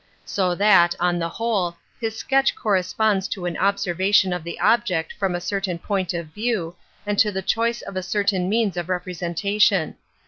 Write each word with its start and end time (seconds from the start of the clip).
So 0.25 0.55
that, 0.55 0.95
on 0.99 1.19
the 1.19 1.29
whole, 1.29 1.77
his 1.99 2.17
sketch 2.17 2.55
corresponds 2.55 3.27
to 3.27 3.45
an 3.45 3.55
observation 3.55 4.33
of 4.33 4.43
the 4.43 4.59
object 4.59 5.13
from 5.13 5.35
a 5.35 5.39
cer 5.39 5.61
tain 5.61 5.77
point 5.77 6.15
of 6.15 6.29
view 6.29 6.75
and 7.05 7.19
to 7.19 7.31
the 7.31 7.43
choice 7.43 7.83
of 7.83 7.95
a 7.95 8.01
certain 8.01 8.49
means 8.49 8.77
of 8.77 8.89
representation. 8.89 9.97